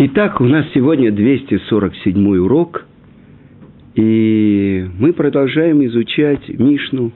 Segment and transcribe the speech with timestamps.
[0.00, 2.86] Итак, у нас сегодня 247 урок,
[3.96, 7.10] и мы продолжаем изучать Мишну,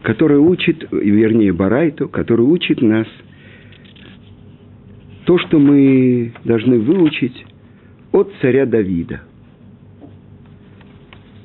[0.00, 3.06] который учит, вернее, Барайту, который учит нас
[5.26, 7.44] то, что мы должны выучить
[8.12, 9.20] от царя Давида.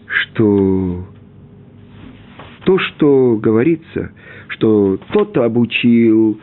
[0.07, 1.05] Что
[2.63, 4.13] то, что говорится,
[4.47, 6.39] что тот обучил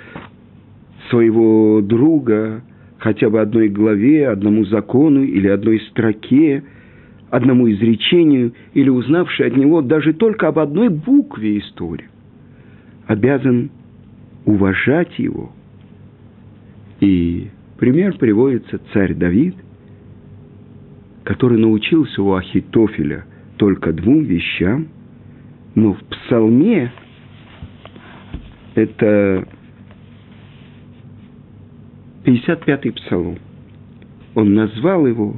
[1.10, 2.62] своего друга
[2.98, 6.62] хотя бы одной главе, одному закону или одной строке,
[7.30, 12.08] одному изречению, или узнавший от него даже только об одной букве истории,
[13.06, 13.70] обязан
[14.44, 15.52] уважать его.
[17.00, 19.54] И пример приводится царь Давид,
[21.24, 23.24] который научился у Ахитофеля
[23.56, 24.88] только двум вещам,
[25.74, 26.92] но в псалме
[28.74, 29.46] это
[32.24, 33.38] 55-й псалом.
[34.34, 35.36] Он назвал его,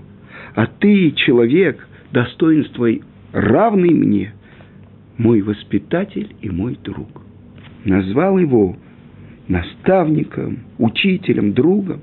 [0.55, 3.03] а ты, человек, достоинствой
[3.33, 4.33] равный мне,
[5.17, 7.23] мой воспитатель и мой друг.
[7.85, 8.77] Назвал его
[9.49, 12.01] наставником, учителем, другом.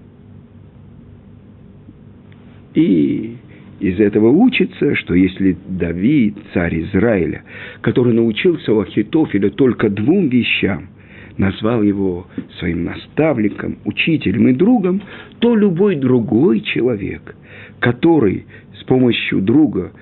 [2.74, 3.38] И
[3.80, 7.44] из этого учится, что если Давид, царь Израиля,
[7.82, 10.90] который научился у Ахитофеля только двум вещам–
[11.40, 12.28] назвал его
[12.60, 15.02] своим наставником, учителем и другом,
[15.40, 17.34] то любой другой человек,
[17.80, 18.46] который
[18.80, 19.94] с помощью друга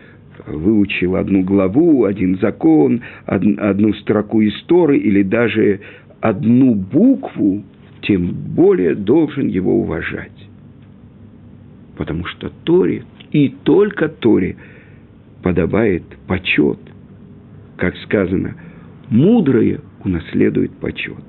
[0.47, 5.79] выучил одну главу, один закон, одну строку истории или даже
[6.21, 7.63] одну букву,
[8.01, 10.49] тем более должен его уважать.
[11.97, 14.55] Потому что Торе, и только Торе,
[15.43, 16.79] подобает почет.
[17.75, 18.55] Как сказано,
[19.09, 21.26] мудрые унаследуют почет.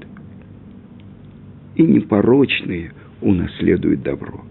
[1.78, 4.42] И непорочные унаследуют добро.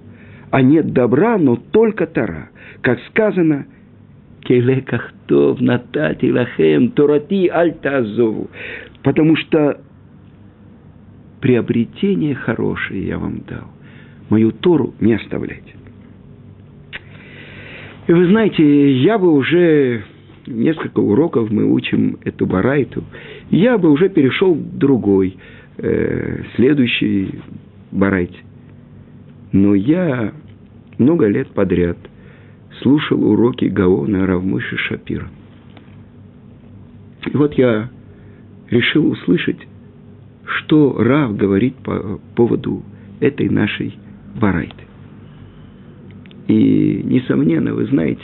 [0.50, 2.50] А нет добра, но только Тара.
[2.82, 3.68] Как сказано,
[4.42, 8.50] Келекахтов натати лахем торати альтазову.
[9.04, 9.82] Потому что
[11.42, 13.68] приобретение хорошее я вам дал.
[14.30, 15.76] Мою Тору не оставляйте.
[18.08, 20.04] И вы знаете, я бы уже
[20.48, 23.04] несколько уроков мы учим эту барайту,
[23.52, 25.38] я бы уже перешел к другой,
[25.78, 27.40] э, следующей
[27.92, 28.38] барайте.
[29.52, 30.34] Но я
[30.98, 31.98] много лет подряд
[32.82, 35.28] слушал уроки Гаона Равмыши Шапира.
[37.26, 37.90] И вот я
[38.70, 39.60] решил услышать,
[40.46, 42.84] что Рав говорит по поводу
[43.20, 43.98] этой нашей
[44.40, 44.84] барайты.
[46.48, 48.22] И, несомненно, вы знаете,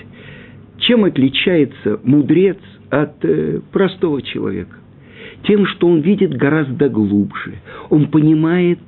[0.78, 2.58] чем отличается мудрец
[2.90, 4.78] от э, простого человека?
[5.44, 7.56] Тем, что он видит гораздо глубже.
[7.90, 8.80] Он понимает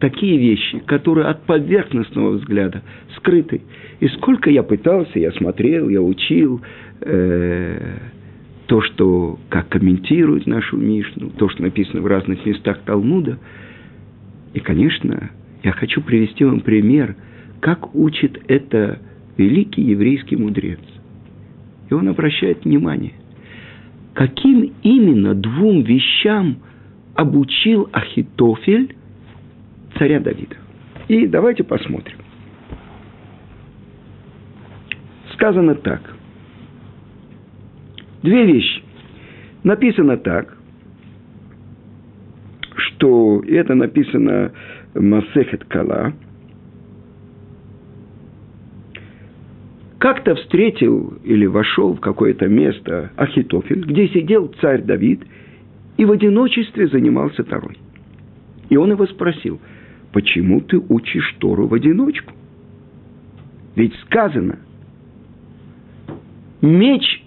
[0.00, 2.82] такие вещи, которые от поверхностного взгляда
[3.16, 3.62] скрыты.
[4.00, 6.60] И сколько я пытался, я смотрел, я учил
[7.00, 7.96] э,
[8.66, 13.38] то, что, как комментирует нашу Мишну, то, что написано в разных местах Талмуда.
[14.52, 15.30] И, конечно,
[15.62, 17.16] я хочу привести вам пример,
[17.60, 19.00] как учит это
[19.36, 20.80] великий еврейский мудрец.
[21.90, 23.14] И он обращает внимание,
[24.18, 26.56] каким именно двум вещам
[27.14, 28.96] обучил Ахитофель
[29.96, 30.56] царя Давида.
[31.06, 32.16] И давайте посмотрим.
[35.34, 36.00] Сказано так.
[38.24, 38.82] Две вещи.
[39.62, 40.58] Написано так,
[42.74, 44.50] что это написано
[44.94, 46.12] Масехет Кала–
[49.98, 55.22] как-то встретил или вошел в какое-то место Ахитофель, где сидел царь Давид
[55.96, 57.78] и в одиночестве занимался Торой.
[58.68, 59.60] И он его спросил,
[60.12, 62.32] почему ты учишь Тору в одиночку?
[63.74, 64.60] Ведь сказано,
[66.60, 67.24] меч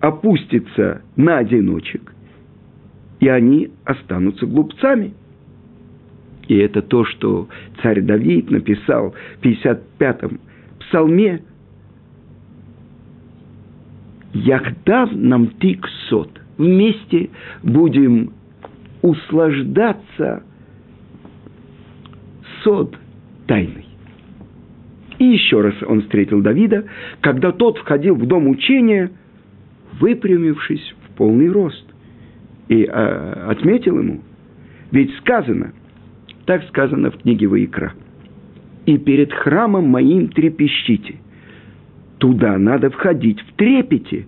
[0.00, 2.14] опустится на одиночек,
[3.18, 5.14] и они останутся глупцами.
[6.46, 7.48] И это то, что
[7.82, 10.38] царь Давид написал в 55-м
[10.78, 11.42] псалме–
[14.44, 16.28] Яхдав нам тик сот.
[16.58, 17.30] Вместе
[17.62, 18.32] будем
[19.00, 20.42] услаждаться
[22.62, 22.94] сод
[23.46, 23.86] тайной.
[25.18, 26.84] И еще раз он встретил Давида,
[27.22, 29.10] когда тот входил в дом учения,
[29.98, 31.86] выпрямившись в полный рост.
[32.68, 34.20] И э, отметил ему,
[34.90, 35.72] ведь сказано,
[36.44, 37.94] так сказано в книге Ваикра,
[38.84, 41.14] «И перед храмом моим трепещите,
[42.18, 44.26] туда надо входить в трепете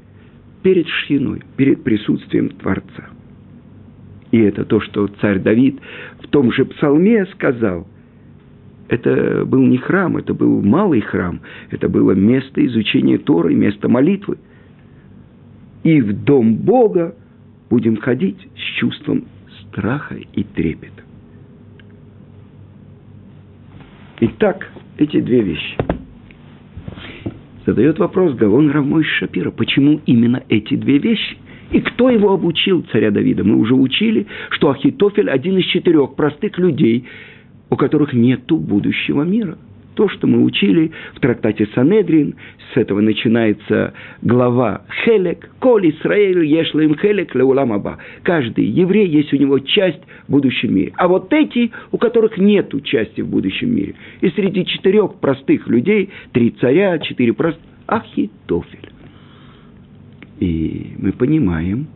[0.67, 3.05] перед шхиной, перед присутствием Творца.
[4.33, 5.79] И это то, что царь Давид
[6.19, 7.87] в том же псалме сказал.
[8.89, 11.41] это был не храм, это был малый храм,
[11.71, 14.39] это было место изучения Торы, место молитвы.
[15.85, 17.15] И в дом Бога
[17.71, 19.27] будем ходить с чувством
[19.61, 21.05] страха и трепета.
[24.19, 25.96] Итак, эти две вещи.
[27.67, 31.37] Задает вопрос Галон Равмой Шапира, почему именно эти две вещи?
[31.73, 33.43] И кто его обучил, царя Давида?
[33.43, 37.07] Мы уже учили, что Ахитофель один из четырех простых людей,
[37.69, 39.59] у которых нету будущего мира.
[39.97, 42.35] То, что мы учили в трактате Санедрин,
[42.73, 47.97] с этого начинается глава Хелек, Коль Исраэль Ешлаем Хелек Леуламаба.
[48.23, 50.93] Каждый еврей есть у него часть в будущем мире.
[50.97, 53.95] А вот эти, у которых нет части в будущем мире.
[54.21, 58.91] И среди четырех простых людей, три царя, четыре простых, Ахитофель.
[60.41, 61.87] И мы понимаем,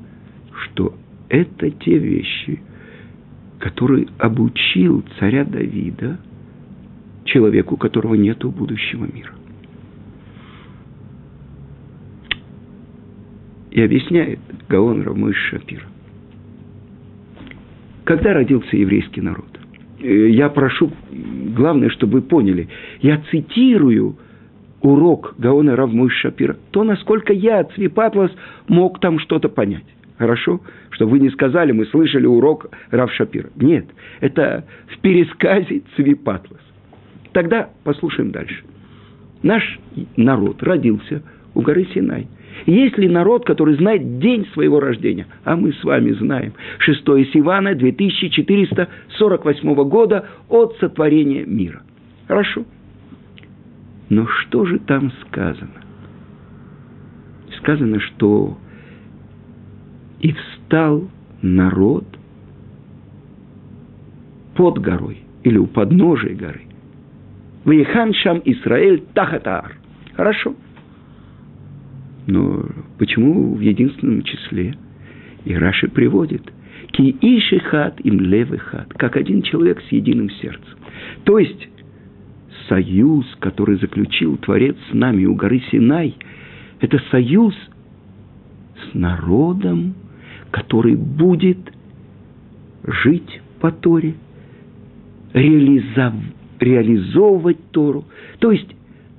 [0.64, 0.94] что
[1.28, 2.62] это те вещи,
[3.58, 6.18] которые обучил царя Давида
[7.32, 9.32] человеку, у которого нет будущего мира.
[13.70, 15.86] И объясняет Гаон Рамыш Шапир.
[18.04, 19.46] Когда родился еврейский народ?
[20.00, 20.90] Э, я прошу,
[21.54, 22.68] главное, чтобы вы поняли,
[23.00, 24.16] я цитирую–
[24.82, 28.30] урок Гаона Равмуш Шапира, то, насколько я, Цвипатлас,
[28.68, 29.84] мог там что-то понять.
[30.18, 30.60] Хорошо?
[30.90, 33.48] Что вы не сказали, мы слышали урок Рав Шапира.
[33.56, 33.86] Нет,
[34.20, 36.60] это в пересказе Цвипатлас.
[37.32, 38.64] Тогда послушаем дальше.
[39.42, 39.78] Наш
[40.16, 41.22] народ родился
[41.54, 42.28] у горы Синай.
[42.66, 45.26] Есть ли народ, который знает день своего рождения?
[45.44, 46.52] А мы с вами знаем.
[46.78, 46.98] 6
[47.32, 51.80] Сивана 2448 года от сотворения мира.
[52.28, 52.66] Хорошо.
[54.10, 55.70] Но что же там сказано?
[57.58, 58.58] Сказано, что
[60.20, 61.08] и встал
[61.40, 62.04] народ
[64.54, 66.66] под горой или у подножия горы.
[67.64, 69.76] Ваихан Шам Исраэль Тахатар.
[70.14, 70.54] Хорошо.
[72.26, 72.64] Но
[72.98, 74.74] почему в единственном числе?
[75.44, 76.42] И Раши приводит.
[76.92, 78.92] Ки ишихат им левый хат.
[78.94, 80.78] Как один человек с единым сердцем.
[81.24, 81.68] То есть,
[82.68, 86.16] союз, который заключил Творец с нами у горы Синай,
[86.80, 89.94] это союз с народом,
[90.50, 91.58] который будет
[92.84, 94.14] жить по Торе,
[95.32, 96.14] реализов,
[96.60, 98.04] реализовывать Тору.
[98.38, 98.68] То есть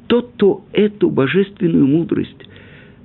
[0.08, 2.48] тот, кто эту божественную мудрость,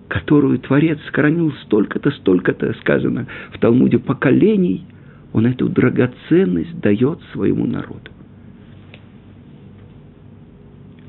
[0.09, 4.85] которую Творец сохранил столько-то, столько-то, сказано в Талмуде, поколений,
[5.33, 8.11] он эту драгоценность дает своему народу.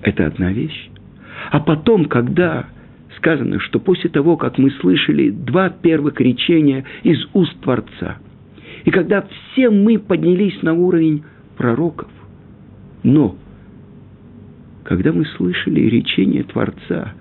[0.01, 0.89] Это одна вещь.
[1.51, 2.67] А потом, когда
[3.17, 8.17] сказано, что после того, как мы слышали два первых речения из уст Творца,
[8.85, 11.23] и когда все мы поднялись на уровень
[11.57, 12.09] пророков,
[13.03, 13.35] но
[14.83, 17.13] когда мы слышали речение Творца,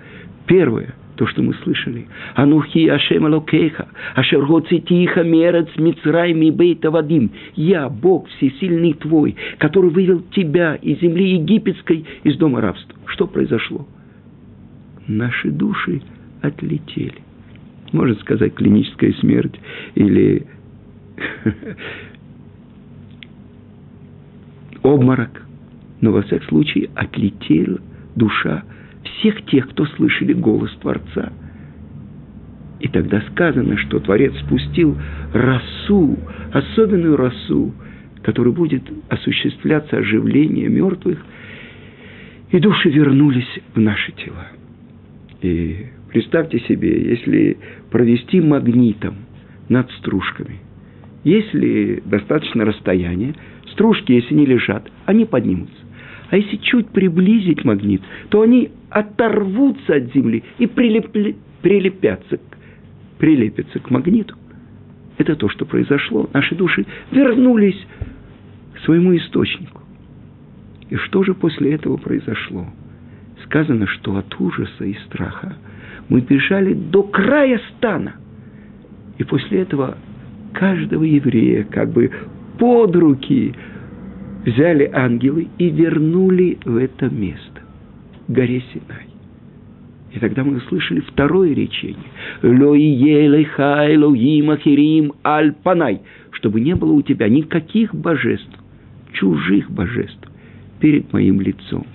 [0.46, 2.06] первое– то, что мы слышали.
[2.34, 7.32] Анухи Ашем Алокеха, Ашер Гоцитиха Мерец Мицрай Бейта Вадим.
[7.54, 12.94] Я, Бог всесильный твой, который вывел тебя из земли египетской, из дома рабства.
[13.06, 13.86] Что произошло?
[15.08, 16.02] Наши души
[16.42, 17.22] отлетели.
[17.92, 19.58] Можно сказать, клиническая смерть
[19.94, 20.46] или
[24.82, 25.45] обморок.
[26.00, 27.80] Но, во всяком случае, отлетела
[28.14, 28.64] душа
[29.02, 31.32] всех тех, кто слышали голос Творца.
[32.80, 34.96] И тогда сказано, что Творец спустил
[35.32, 36.18] росу,
[36.52, 37.72] особенную росу,
[38.22, 41.24] которой будет осуществляться оживление мертвых,
[42.50, 44.48] и души вернулись в наши тела.
[45.40, 47.58] И представьте себе, если
[47.90, 49.14] провести магнитом
[49.68, 50.60] над стружками,
[51.24, 53.34] если достаточно расстояние,
[53.72, 55.85] стружки, если не лежат, они поднимутся.
[56.30, 62.40] А если чуть приблизить магнит, то они оторвутся от земли и прилепли, прилепятся,
[63.18, 64.34] прилепятся к магниту.
[65.18, 66.28] Это то, что произошло.
[66.32, 67.80] Наши души вернулись
[68.74, 69.82] к своему источнику.
[70.90, 72.66] И что же после этого произошло?
[73.44, 75.56] Сказано, что от ужаса и страха
[76.08, 78.16] мы бежали до края стана.
[79.18, 79.96] И после этого
[80.52, 82.10] каждого еврея как бы
[82.58, 83.54] под руки
[84.46, 87.60] взяли ангелы и вернули в это место,
[88.28, 89.08] горе Синай.
[90.12, 92.06] И тогда мы услышали второе речение.
[95.22, 96.00] аль-панай.
[96.30, 98.48] Чтобы не было у тебя никаких божеств,
[99.12, 100.30] чужих божеств
[100.80, 101.86] перед моим лицом.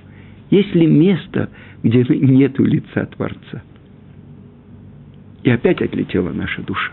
[0.51, 1.49] Есть ли место,
[1.81, 3.63] где нету лица Творца?
[5.43, 6.91] И опять отлетела наша душа.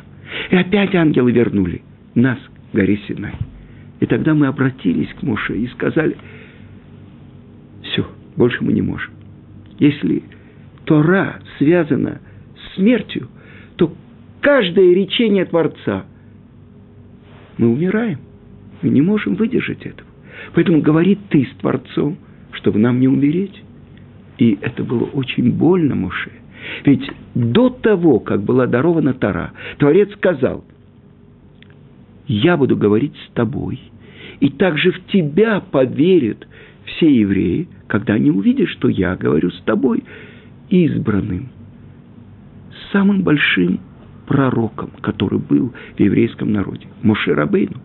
[0.50, 1.82] И опять ангелы вернули
[2.14, 3.34] нас к горе Синай.
[4.00, 6.16] И тогда мы обратились к Моше и сказали,
[8.38, 9.12] больше мы не можем.
[9.80, 10.22] Если
[10.84, 12.20] Тора связана
[12.56, 13.28] с смертью,
[13.76, 13.92] то
[14.40, 16.04] каждое речение Творца
[17.58, 18.20] мы умираем.
[18.80, 20.08] Мы не можем выдержать этого.
[20.54, 22.16] Поэтому говорит ты с Творцом,
[22.52, 23.64] чтобы нам не умереть.
[24.38, 26.30] И это было очень больно Муше.
[26.84, 30.64] Ведь до того, как была дарована Тара, Творец сказал,
[32.28, 33.80] я буду говорить с тобой,
[34.40, 36.46] и также в тебя поверят
[36.84, 40.04] все евреи, когда они увидят, что я говорю с тобой,
[40.68, 41.48] избранным,
[42.92, 43.80] самым большим
[44.26, 47.78] пророком, который был в еврейском народе, Моше Рабейну.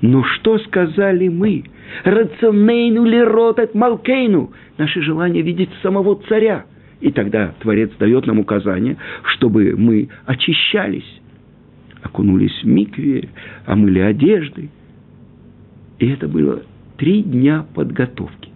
[0.00, 1.64] Но что сказали мы?
[2.04, 4.52] Рационейну ли ротать малкейну?
[4.76, 6.66] Наше желание видеть самого царя.
[7.00, 11.20] И тогда Творец дает нам указание, чтобы мы очищались,
[12.02, 13.28] окунулись в микве,
[13.66, 14.70] омыли одежды.
[15.98, 16.62] И это было
[16.96, 18.50] три дня подготовки.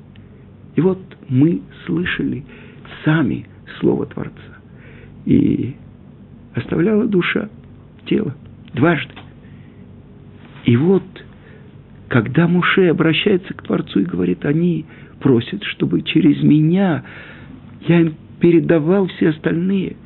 [0.76, 2.44] И вот мы слышали
[3.04, 3.46] сами
[3.80, 4.32] Слово Творца.
[5.24, 5.74] И
[6.54, 7.48] оставляла душа
[8.06, 8.34] тело
[8.74, 9.14] дважды.
[10.64, 11.02] И вот,
[12.08, 14.84] когда Муше обращается к Творцу и говорит, они
[15.20, 17.04] просят, чтобы через меня
[17.86, 19.96] я им передавал все остальные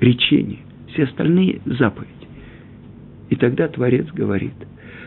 [0.00, 0.58] речения,
[0.92, 2.21] все остальные заповеди.
[3.30, 4.54] И тогда Творец говорит,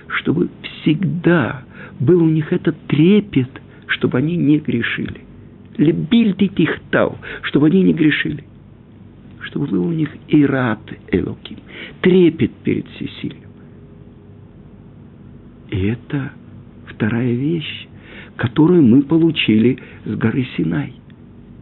[0.08, 1.64] чтобы всегда
[2.00, 3.50] был у них этот трепет,
[3.88, 5.22] чтобы они не грешили.
[5.78, 8.44] Лебильты тихтау, чтобы они не грешили.
[9.42, 10.82] Чтобы был у них ират
[11.12, 11.58] элоким,
[12.02, 13.52] трепет перед всесильным.
[15.70, 16.32] И это
[16.88, 17.88] вторая вещь,
[18.38, 20.94] которую мы получили с горы Синай.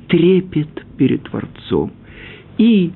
[0.08, 1.92] Трепет перед Творцом.
[2.58, 2.92] И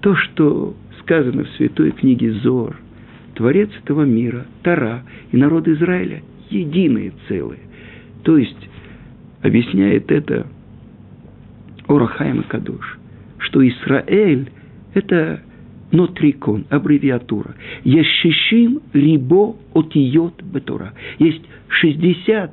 [0.00, 0.74] то, что
[1.06, 2.76] сказано в святой книге Зор,
[3.34, 7.60] Творец этого мира, Тара и народ Израиля– единые целые.
[8.24, 8.68] То есть,
[9.40, 10.48] объясняет это
[11.86, 12.98] Орахайм Кадош,
[13.38, 14.50] что Израиль–
[14.94, 15.40] это
[15.92, 17.54] Нотрикон, аббревиатура.
[17.84, 20.92] Шишим рибо отиот бетура.
[21.20, 22.50] Есть 60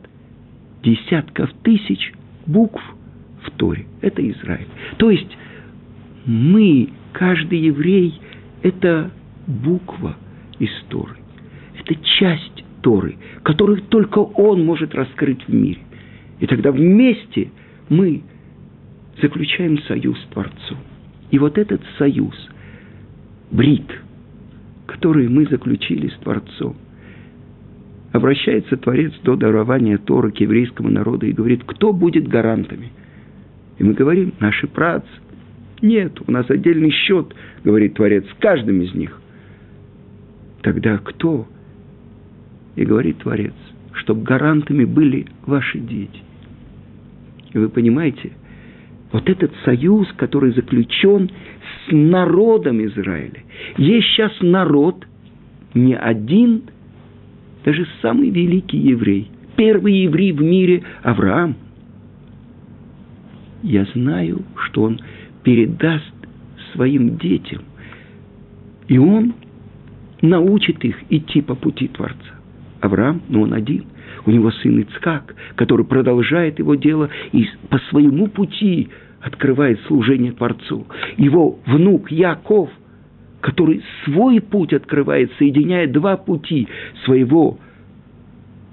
[0.83, 2.13] десятков тысяч
[2.45, 2.81] букв
[3.41, 3.87] в Торе.
[4.01, 4.67] Это Израиль.
[4.97, 5.35] То есть
[6.25, 8.13] мы, каждый еврей,
[8.63, 9.11] это
[9.45, 10.15] буква
[10.59, 11.15] из Торы.
[11.79, 15.81] Это часть Торы, которую только он может раскрыть в мире.
[16.39, 17.51] И тогда вместе
[17.89, 18.23] мы
[19.21, 20.79] заключаем союз с Творцом.
[21.29, 22.33] И вот этот союз–
[23.53, 23.85] брит,
[24.87, 26.75] который мы заключили с Творцом.
[28.11, 32.91] Обращается Творец до дарования Тора к еврейскому народу и говорит, кто будет гарантами?
[33.77, 35.07] И мы говорим, наши працы.
[35.83, 37.35] Нет, у нас отдельный счет,
[37.65, 39.19] говорит Творец, с каждым из них.
[40.61, 41.45] Тогда кто?
[42.77, 43.53] И говорит Творец,
[43.91, 46.21] чтобы гарантами были ваши дети.
[47.51, 48.31] И вы понимаете,
[49.11, 53.43] вот этот союз, который заключен с народом Израиля.
[53.75, 55.05] Есть сейчас народ,
[55.73, 56.63] не один,
[57.65, 61.57] даже самый великий еврей, первый еврей в мире Авраам.
[63.63, 65.01] Я знаю, что он
[65.43, 66.13] передаст
[66.73, 67.61] своим детям,
[68.87, 69.33] и он
[70.21, 72.17] научит их идти по пути Творца.
[72.81, 73.85] Авраам, но он один.
[74.25, 78.89] У него сын Ицкак, который продолжает его дело и по своему пути
[79.21, 80.85] открывает служение Творцу.
[81.17, 82.69] Его внук Яков,
[83.41, 86.67] который свой путь открывает, соединяя два пути
[87.05, 87.57] своего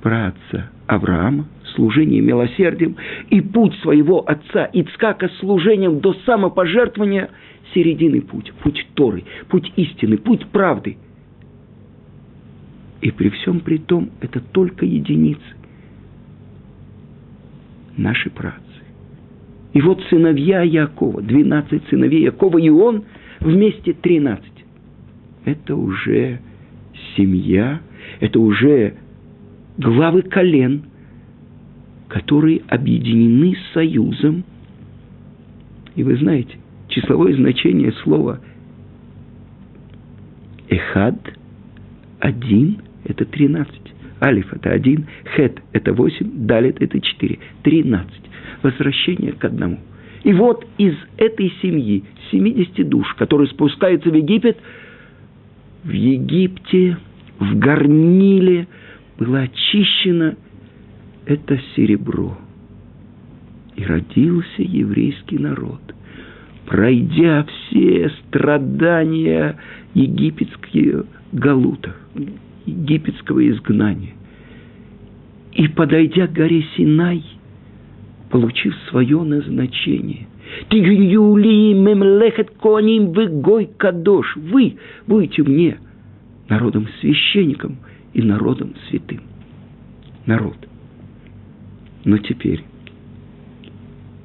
[0.03, 2.97] праца Авраама, служение милосердием,
[3.31, 7.31] и путь своего отца Ицкака служением до самопожертвования,
[7.75, 10.97] середины путь, путь Торы, путь истины, путь правды.
[13.00, 15.41] И при всем при том, это только единицы.
[17.97, 18.61] Наши працы.
[19.73, 23.05] И вот сыновья Якова, 12 сыновей Якова, и он
[23.41, 24.45] вместе 13.
[25.45, 26.41] Это уже
[27.17, 27.81] семья,
[28.21, 28.95] это уже
[29.79, 30.85] главы колен,
[32.11, 34.45] которые объединены союзом.
[35.95, 38.40] И вы знаете, числовое значение слова
[40.69, 41.17] «эхад»–
[42.21, 43.75] «один»– это 13.
[44.21, 47.38] Алиф– это один, хет– это восемь, далит– это четыре.
[47.62, 48.31] Тринадцать
[48.62, 49.79] возвращение к одному.
[50.23, 54.59] И вот из этой семьи, 70 душ, которые спускаются в Египет,
[55.85, 56.99] в Египте,
[57.38, 58.69] в горниле
[59.19, 60.37] было очищено
[61.27, 62.37] это серебро.
[63.77, 65.81] И родился еврейский народ,
[66.67, 69.57] пройдя все страдания
[69.95, 71.95] египетских галутов,
[72.67, 74.15] египетского изгнания.
[75.53, 77.25] И подойдя к горе Синай–
[78.31, 80.27] получив свое назначение.
[80.69, 84.37] Тигюли мемлехет коним вы гой кадош.
[84.37, 85.79] Вы будете мне
[86.49, 87.79] народом священником
[88.15, 89.21] и народом святым.
[90.27, 90.57] Народ.
[92.04, 92.64] Но теперь,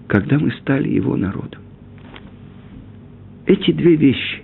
[0.07, 1.61] когда мы стали его народом,
[3.45, 4.43] эти две вещи,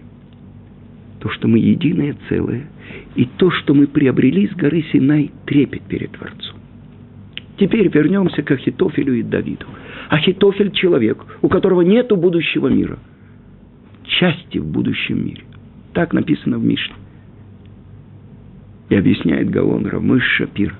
[1.19, 2.67] то, что мы единое целое,
[3.15, 6.57] и то, что мы приобрели с горы Синай, трепет перед Творцом.
[7.57, 9.67] Теперь вернемся к Ахитофелю и Давиду.
[10.09, 12.97] Ахитофель– человек, у которого нет будущего мира.
[14.03, 15.43] Части в будущем мире.
[15.93, 16.95] Так написано в Мишне.
[18.89, 20.75] И объясняет Гаон Рамыш Шапир.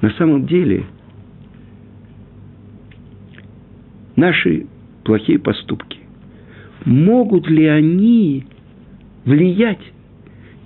[0.00, 0.84] На самом деле,
[4.16, 4.66] наши
[5.04, 5.98] плохие поступки,
[6.84, 8.46] могут ли они
[9.24, 9.82] влиять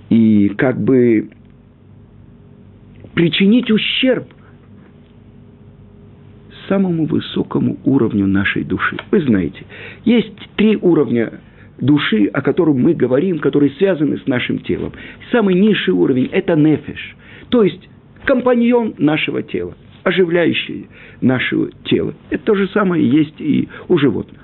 [0.09, 1.31] и как бы
[3.15, 4.27] причинить ущерб
[6.69, 8.97] самому высокому уровню нашей души.
[9.11, 9.65] Вы знаете,
[10.05, 11.41] есть три уровня
[11.79, 14.93] души, о котором мы говорим, которые связаны с нашим телом.
[15.31, 17.17] Самый низший уровень– это нефеш,
[17.51, 17.89] то есть
[18.25, 19.75] компаньон нашего тела,
[20.07, 20.89] оживляющий
[21.21, 22.15] наше тело.
[22.31, 24.41] Это то же самое есть и у животных.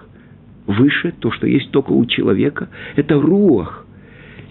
[0.66, 3.86] Выше, то, что есть только у человека, это руах.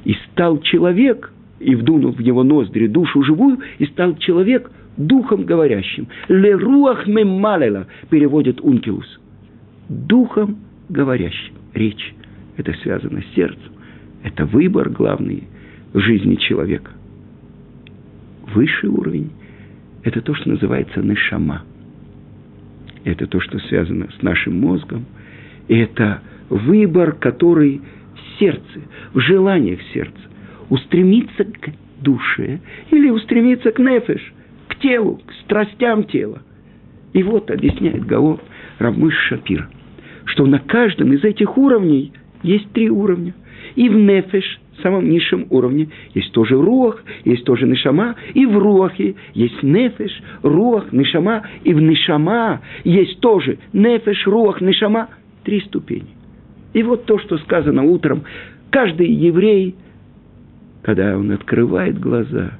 [0.05, 6.07] И стал человек, и вдунул в него ноздри душу живую, и стал человек духом говорящим.
[6.29, 9.19] Ле руах мемалела, переводит Ункилус.
[9.89, 11.55] Духом говорящим.
[11.73, 12.15] Речь.
[12.55, 13.73] Это связано с сердцем.
[14.23, 15.43] Это выбор главный
[15.91, 16.91] в жизни человека.
[18.53, 19.31] Высший уровень–
[20.03, 21.63] это то, что называется нишама.
[23.03, 25.05] Это то, что связано с нашим мозгом.
[25.67, 27.81] И это выбор, который
[28.15, 28.81] в сердце,
[29.13, 30.19] в желаниях сердца.
[30.69, 34.33] Устремиться к душе или устремиться к нефеш,
[34.67, 36.41] к телу, к страстям тела.
[37.13, 38.39] И вот объясняет Гаон
[38.79, 39.69] Рамыш Шапир,
[40.25, 43.33] что на каждом из этих уровней есть три уровня.
[43.75, 49.15] И в нефеш, самом низшем уровне, есть тоже руах, есть тоже нишама, и в руахе
[49.33, 50.11] есть нефеш,
[50.43, 55.09] руах, нишама, и в нишама есть тоже нефеш, руах, нишама,
[55.43, 56.15] три ступени.
[56.73, 58.23] И вот то, что сказано утром,
[58.69, 59.75] каждый еврей,
[60.83, 62.51] когда он открывает глаза,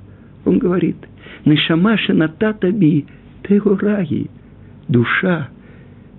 [0.45, 0.97] он говорит,
[1.45, 3.07] Нишама шинататаби,
[3.47, 4.29] теораги,
[4.87, 5.49] душа,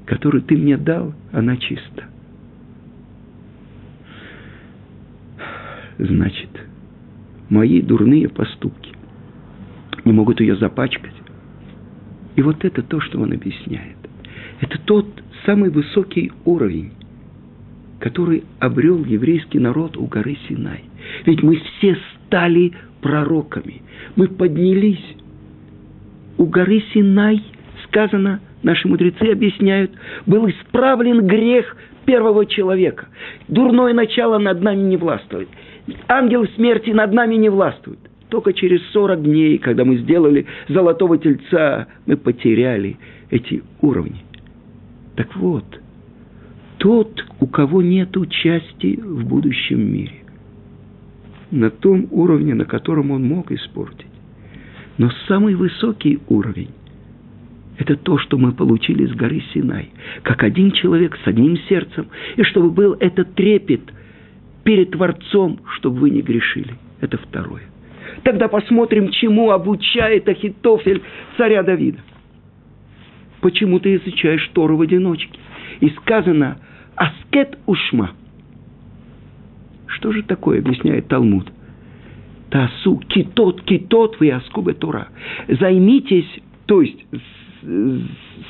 [0.07, 2.05] которую ты мне дал, она чиста.
[5.99, 6.51] Значит,
[7.49, 8.93] мои дурные поступки
[10.05, 11.15] не могут ее запачкать.
[12.37, 13.97] И вот это то, что он объясняет.
[14.61, 15.07] Это тот
[15.45, 16.93] самый высокий уровень,
[18.01, 20.85] который обрел еврейский народ у горы Синай.
[21.27, 23.83] Ведь мы все стали пророками.
[24.17, 25.17] Мы поднялись.
[26.39, 27.43] У горы Синай
[27.85, 29.93] сказано, наши мудрецы объясняют,
[30.27, 33.07] был исправлен грех первого человека.
[33.49, 35.49] Дурное начало над нами не властвует
[36.09, 37.99] ангел смерти над нами не властвует.
[38.29, 42.97] Только через 40 дней, когда мы сделали золотого тельца, мы потеряли
[43.31, 44.25] эти уровни.
[45.17, 45.65] Так вот,
[46.79, 50.23] тот, у кого нет участия в будущем мире,
[51.51, 54.07] на том уровне, на котором он мог испортить.
[54.97, 56.71] Но самый высокий уровень–
[57.79, 59.91] это то, что мы получили с горы Синай,
[60.23, 63.83] как один человек с одним сердцем, и чтобы был этот трепет–
[64.65, 66.75] перед Творцом, чтобы вы не грешили.
[67.01, 67.63] Это второе.
[68.23, 71.03] Тогда посмотрим, чему обучает Ахитофель
[71.37, 71.99] царя Давида.
[73.41, 75.39] Почему ты изучаешь Тору в одиночке?
[75.81, 76.59] И сказано
[76.95, 78.13] «Аскет ушма».
[79.87, 81.51] Что же такое, объясняет Талмуд?
[82.51, 85.09] Тасу, китот, китот, вы аскубе Тора.
[85.49, 86.29] Займитесь,
[86.67, 87.05] то есть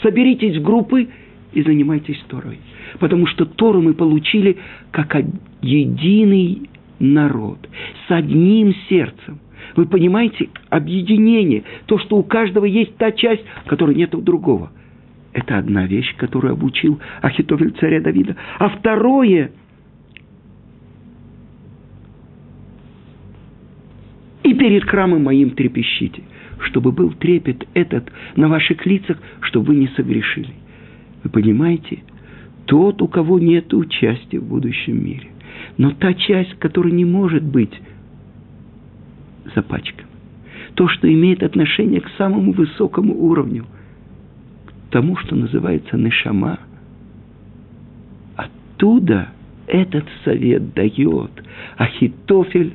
[0.02, 1.08] соберитесь в группы
[1.52, 2.58] и занимайтесь Торой.
[2.98, 4.58] Потому что Тору мы получили
[4.90, 5.16] как
[5.60, 7.58] единый народ,
[8.06, 9.40] с одним сердцем.
[9.76, 14.70] Вы понимаете, объединение, то, что у каждого есть та часть, которой нет у другого.
[15.32, 18.36] Это одна вещь, которую обучил Ахитовель царя Давида.
[18.58, 19.52] А второе,
[24.42, 26.22] и перед храмом моим трепещите,
[26.64, 30.54] чтобы был трепет этот на ваших лицах, чтобы вы не согрешили.
[31.24, 32.02] Вы понимаете?
[32.66, 35.28] Тот, у кого нет участия в будущем мире.
[35.78, 37.72] Но та часть, которая не может быть
[39.54, 40.08] запачкана,
[40.74, 43.66] то, что имеет отношение к самому высокому уровню,
[44.66, 46.60] к тому, что называется нешама,
[48.36, 49.28] оттуда
[49.66, 51.30] этот совет дает
[51.76, 52.74] Ахитофель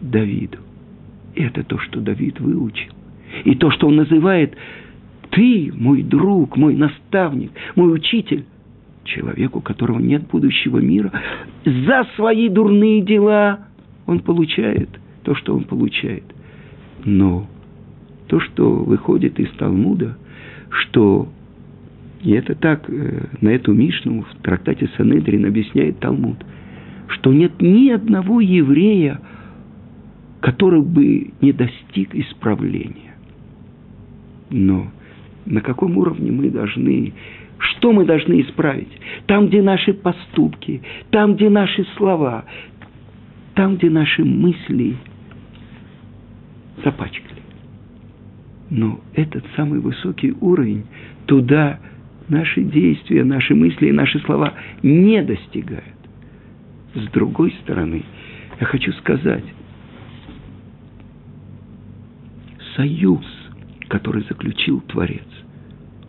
[0.00, 0.58] Давиду.
[1.34, 2.92] И это то, что Давид выучил.
[3.44, 4.56] И то, что он называет
[5.30, 8.44] Ты, мой друг, мой наставник, мой учитель,
[9.04, 11.12] человек, у которого нет будущего мира,
[11.64, 13.66] за свои дурные дела
[14.06, 14.88] он получает
[15.24, 16.24] то, что он получает.
[17.04, 17.46] Но
[18.28, 20.16] то, что выходит из Талмуда,
[20.70, 21.28] что
[22.22, 26.38] и это так, э, на эту Мишну в трактате Санедрин объясняет Талмуд,
[27.08, 29.20] что нет ни одного еврея,
[30.40, 33.11] который бы не достиг исправления.
[34.52, 34.86] Но
[35.46, 37.12] на каком уровне мы должны,
[37.58, 38.92] что мы должны исправить?
[39.26, 42.44] Там, где наши поступки, там, где наши слова,
[43.54, 44.96] там, где наши мысли
[46.84, 47.42] запачкали.
[48.70, 50.84] Но этот самый высокий уровень,
[51.26, 51.80] туда
[52.28, 55.84] наши действия, наши мысли и наши слова не достигают.
[56.94, 58.04] С другой стороны,
[58.60, 59.44] я хочу сказать,
[62.76, 63.24] союз,
[63.92, 65.28] который заключил Творец,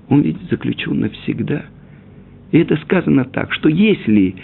[0.07, 1.65] он ведь заключен навсегда.
[2.51, 4.35] И это сказано так, что если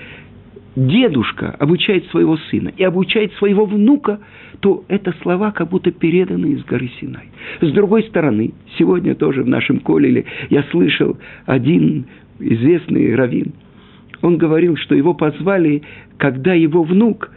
[0.76, 4.20] дедушка обучает своего сына и обучает своего внука,
[4.60, 7.30] то это слова как будто переданы из горы Синай.
[7.62, 12.08] С другой стороны, сегодня тоже в нашем колеле я слышал один
[12.40, 13.54] известный раввин.
[14.22, 15.84] Он говорил, что его позвали,
[16.18, 17.32] когда его внук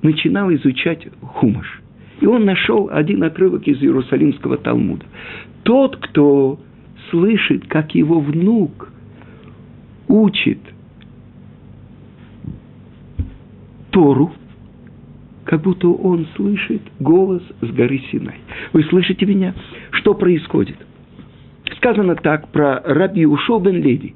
[0.00, 1.82] начинал изучать хумаш.
[2.20, 5.04] И он нашел один отрывок из Иерусалимского Талмуда.
[5.64, 6.58] Тот, кто
[7.10, 8.90] слышит, как его внук
[10.08, 10.58] учит–
[13.96, 14.30] Тору,
[15.46, 18.36] как будто он слышит голос с горы Синай.
[18.74, 19.54] Вы слышите меня?
[19.92, 20.76] Что происходит?
[21.78, 24.14] Сказано так про Раби Ушо Леви,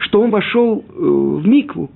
[0.00, 1.88] что он вошел э, в микву,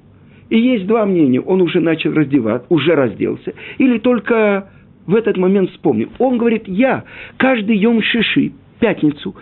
[0.50, 1.40] и есть два мнения.
[1.40, 4.70] Он уже начал раздеваться, уже разделся, или только
[5.07, 6.11] в этот момент вспомнил.
[6.19, 7.05] Он говорит, я
[7.37, 9.35] каждый йом шиши, пятницу,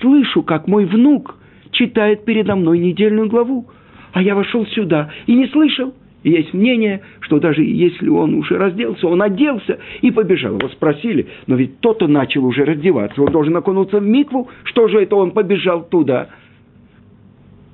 [0.00, 1.36] слышу, как мой внук
[1.70, 3.66] читает передо мной недельную главу,
[4.12, 5.94] а я вошел сюда и не слышал–
[6.26, 10.58] и есть мнение, что даже если он уже разделся, он оделся и побежал.
[10.58, 14.98] Его спросили, но ведь тот-то начал уже раздеваться, он должен окунуться в микву, что же
[15.00, 16.30] это он побежал туда?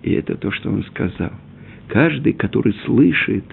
[0.02, 1.30] И это то, что он сказал.
[1.88, 3.44] Каждый, который слышит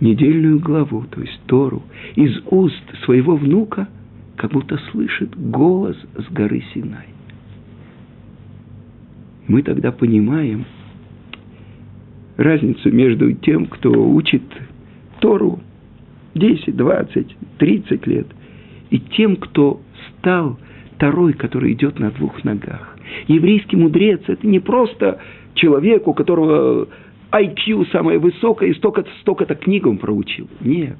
[0.00, 1.82] недельную главу, то есть Тору,
[2.16, 3.88] из уст своего внука,
[4.36, 7.08] как будто слышит голос с горы Синай.
[9.46, 10.64] Мы тогда понимаем,
[12.36, 14.42] разницу между тем, кто учит
[15.20, 15.60] Тору
[16.34, 18.26] 10, 20, 30 лет,
[18.90, 20.58] и тем, кто стал
[20.94, 22.96] второй, который идет на двух ногах.
[23.26, 25.18] Еврейский мудрец– это не просто
[25.54, 26.88] человек, у которого
[27.32, 30.48] IQ самое высокое, и столько-то, столько-то книг он проучил.
[30.60, 30.98] Нет.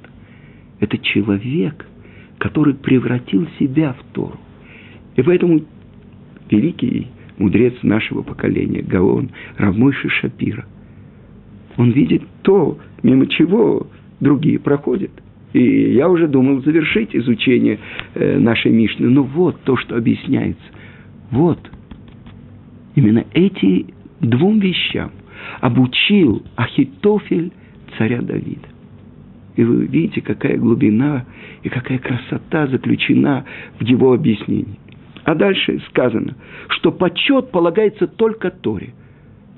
[0.79, 1.85] Это человек,
[2.37, 4.39] который превратил себя в Тору.
[5.15, 5.61] И поэтому
[6.49, 10.65] великий мудрец нашего поколения, Гаон, Равмойши Шапира–
[11.77, 13.87] он видит то, мимо чего
[14.19, 15.11] другие проходят.
[15.53, 17.79] И я уже думал завершить изучение
[18.13, 19.09] э, нашей Мишны.
[19.09, 20.63] Но вот то, что объясняется.
[21.29, 21.59] Вот.
[22.95, 23.87] Именно эти
[24.19, 25.11] двум вещам
[25.59, 27.51] обучил Ахитофель
[27.97, 28.67] царя Давида.
[29.55, 31.25] И вы видите, какая глубина
[31.63, 33.45] и какая красота заключена
[33.79, 34.79] в его объяснении.
[35.23, 36.35] А дальше сказано,
[36.69, 38.93] что почет полагается только Торе.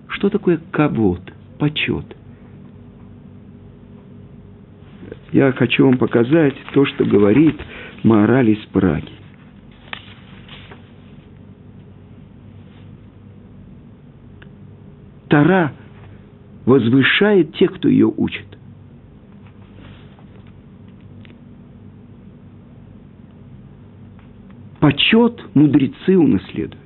[0.09, 1.21] Что такое кавод?
[1.63, 2.05] почет.
[5.31, 7.55] Я хочу вам показать то, что говорит
[8.03, 9.07] мораль из Праги.
[15.33, 15.73] Тара
[16.65, 18.45] возвышает тех, кто ее учит.
[24.79, 26.77] Почет мудрецы унаследуют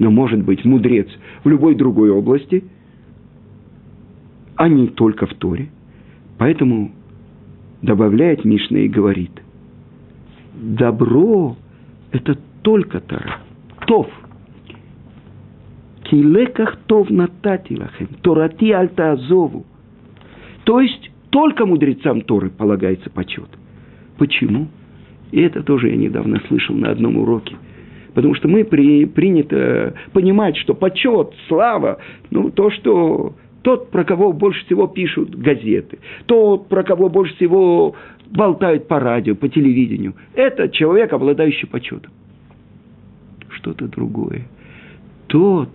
[0.00, 1.06] но может быть мудрец
[1.44, 2.64] в любой другой области,
[4.56, 5.68] а не только в Торе.
[6.38, 6.90] Поэтому
[7.82, 9.30] добавляет Мишна и говорит,
[10.54, 11.56] добро–
[12.10, 13.38] это только Тора,
[13.86, 14.08] Тов.
[16.10, 19.64] Килеках Тов нататилахем, Торати альта азову.
[20.64, 23.48] То есть только мудрецам Торы полагается почет.
[24.18, 24.68] Почему?
[25.30, 27.56] И это тоже я недавно слышал на одном уроке–
[28.14, 31.98] Потому что мы при, принято понимать, что почет, слава,
[32.30, 37.94] ну, то, что тот, про кого больше всего пишут газеты, тот, про кого больше всего
[38.30, 42.12] болтают по радио, по телевидению, это человек, обладающий почетом.
[43.50, 44.46] Что-то другое.
[45.26, 45.70] Тот,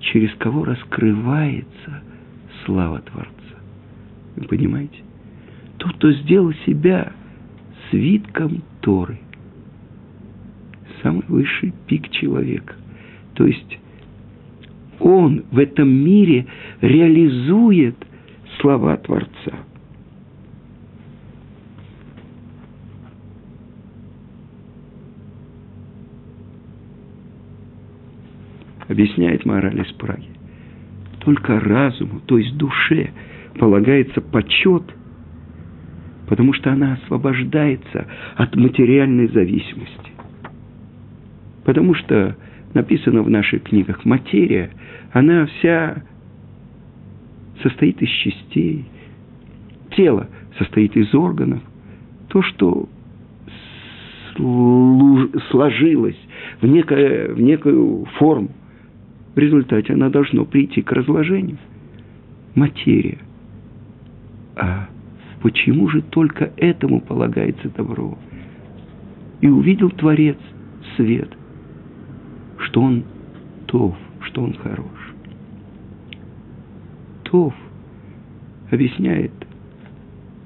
[0.00, 2.02] через кого раскрывается
[2.64, 3.32] слава Творца.
[4.36, 5.02] Вы понимаете?
[5.78, 7.12] Тот, кто сделал себя
[7.90, 9.20] свитком Торы–
[11.02, 12.74] самый высший пик человека.
[13.34, 13.78] То есть
[15.00, 16.46] он в этом мире
[16.80, 17.96] реализует
[18.60, 19.52] слова Творца.
[28.88, 30.28] Объясняет мораль из Праги.
[31.20, 33.10] Только разуму, то есть душе,
[33.58, 34.82] полагается почет,
[36.26, 40.12] потому что она освобождается от материальной зависимости.
[41.64, 42.36] Потому что
[42.72, 44.70] написано в наших книгах, материя,
[45.12, 46.02] она вся
[47.62, 48.86] состоит из частей.
[49.96, 51.60] Тело состоит из органов.
[52.28, 52.88] То, что
[55.50, 56.18] сложилось
[56.60, 58.50] в, некое, в некую форму,
[59.38, 61.58] в результате она должно прийти к разложению.
[62.56, 63.18] Материя.
[64.56, 64.88] А
[65.42, 68.18] почему же только этому полагается добро?
[69.40, 70.38] И увидел Творец
[70.96, 71.28] свет,
[72.58, 73.04] что он
[73.66, 75.14] тов, что он хорош.
[77.22, 77.54] Тов
[78.72, 79.30] объясняет,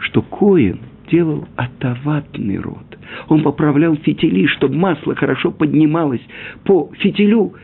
[0.01, 2.99] что Коин делал атаватный род.
[3.29, 6.21] Он поправлял фитили, чтобы масло хорошо поднималось
[6.65, 7.55] по фитилю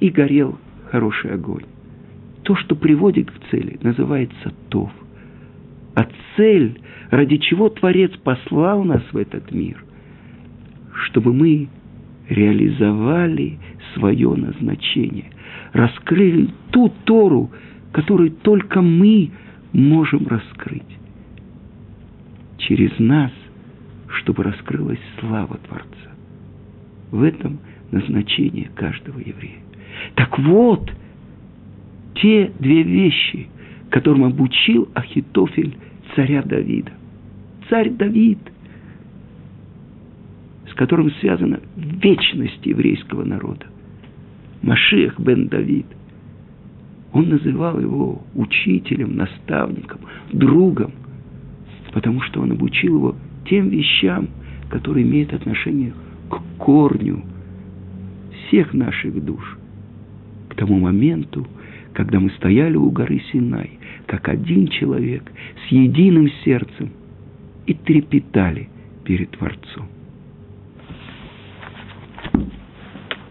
[0.00, 0.58] и горел
[0.94, 1.64] хороший огонь.
[2.44, 4.92] То, что приводит к цели, называется тов.
[5.96, 6.80] А цель,
[7.10, 9.84] ради чего Творец послал нас в этот мир,
[11.06, 11.68] чтобы мы
[12.28, 13.58] реализовали
[13.94, 15.32] свое назначение,
[15.72, 17.50] раскрыли ту Тору,
[17.90, 19.32] которую только мы
[19.72, 20.82] можем раскрыть.
[22.58, 23.32] Через нас,
[24.20, 26.12] чтобы раскрылась слава Творца.
[27.10, 27.58] В этом
[27.90, 29.64] назначение каждого еврея.
[30.14, 30.90] Так вот,
[32.14, 33.48] те две вещи,
[33.90, 35.76] которым обучил Ахитофель
[36.14, 36.92] царя Давида.
[37.68, 38.38] Царь Давид,
[40.70, 43.66] с которым связана вечность еврейского народа.
[44.62, 45.86] Машех бен Давид.
[47.12, 50.00] Он называл его учителем, наставником,
[50.32, 50.92] другом,
[51.92, 53.14] потому что он обучил его
[53.48, 54.28] тем вещам,
[54.68, 55.92] которые имеют отношение
[56.28, 57.22] к корню
[58.48, 59.58] всех наших душ,
[60.54, 61.46] к тому моменту,
[61.92, 63.70] когда мы стояли у горы Синай,
[64.06, 65.24] как один человек,
[65.66, 66.90] с единым сердцем,
[67.66, 68.68] и трепетали
[69.04, 69.88] перед Творцом.